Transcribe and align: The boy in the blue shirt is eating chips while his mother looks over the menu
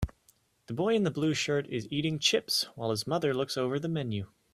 The 0.65 0.73
boy 0.73 0.95
in 0.95 1.03
the 1.03 1.11
blue 1.11 1.35
shirt 1.35 1.67
is 1.69 1.87
eating 1.91 2.17
chips 2.17 2.63
while 2.73 2.89
his 2.89 3.05
mother 3.05 3.35
looks 3.35 3.55
over 3.55 3.77
the 3.77 3.87
menu 3.87 4.29